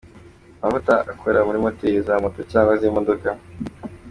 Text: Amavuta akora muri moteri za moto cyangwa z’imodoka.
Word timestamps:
Amavuta 0.61 0.93
akora 1.11 1.39
muri 1.47 1.57
moteri 1.65 2.05
za 2.07 2.13
moto 2.23 2.39
cyangwa 2.51 2.73
z’imodoka. 2.79 3.29